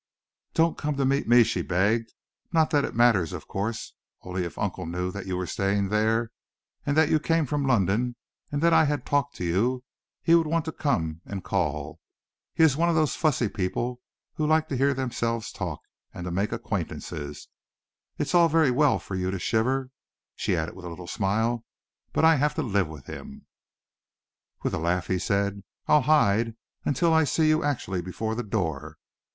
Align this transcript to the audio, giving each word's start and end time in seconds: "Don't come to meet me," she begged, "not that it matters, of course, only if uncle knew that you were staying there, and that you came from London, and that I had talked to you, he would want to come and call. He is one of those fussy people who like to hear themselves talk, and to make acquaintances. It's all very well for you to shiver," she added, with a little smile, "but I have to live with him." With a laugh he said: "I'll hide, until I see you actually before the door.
"Don't 0.55 0.79
come 0.79 0.95
to 0.97 1.05
meet 1.05 1.27
me," 1.27 1.43
she 1.43 1.61
begged, 1.61 2.13
"not 2.51 2.71
that 2.71 2.83
it 2.83 2.95
matters, 2.95 3.33
of 3.33 3.47
course, 3.47 3.93
only 4.23 4.43
if 4.45 4.57
uncle 4.57 4.87
knew 4.87 5.11
that 5.11 5.27
you 5.27 5.37
were 5.37 5.45
staying 5.45 5.89
there, 5.89 6.31
and 6.87 6.97
that 6.97 7.09
you 7.11 7.19
came 7.19 7.45
from 7.45 7.67
London, 7.67 8.15
and 8.51 8.63
that 8.63 8.73
I 8.73 8.85
had 8.85 9.05
talked 9.05 9.35
to 9.35 9.43
you, 9.45 9.83
he 10.23 10.33
would 10.33 10.47
want 10.47 10.65
to 10.65 10.71
come 10.71 11.21
and 11.23 11.43
call. 11.43 11.99
He 12.55 12.63
is 12.63 12.75
one 12.75 12.89
of 12.89 12.95
those 12.95 13.15
fussy 13.15 13.47
people 13.47 14.01
who 14.33 14.47
like 14.47 14.67
to 14.69 14.75
hear 14.75 14.95
themselves 14.95 15.51
talk, 15.51 15.81
and 16.15 16.25
to 16.25 16.31
make 16.31 16.51
acquaintances. 16.51 17.47
It's 18.17 18.33
all 18.33 18.47
very 18.49 18.71
well 18.71 18.97
for 18.97 19.13
you 19.13 19.29
to 19.29 19.37
shiver," 19.37 19.91
she 20.35 20.55
added, 20.55 20.73
with 20.75 20.85
a 20.85 20.89
little 20.89 21.05
smile, 21.05 21.63
"but 22.11 22.25
I 22.25 22.37
have 22.37 22.55
to 22.55 22.63
live 22.63 22.87
with 22.87 23.05
him." 23.05 23.45
With 24.63 24.73
a 24.73 24.79
laugh 24.79 25.05
he 25.05 25.19
said: 25.19 25.61
"I'll 25.85 26.01
hide, 26.01 26.55
until 26.85 27.13
I 27.13 27.23
see 27.23 27.49
you 27.49 27.63
actually 27.63 28.01
before 28.01 28.33
the 28.33 28.41
door. 28.41 28.97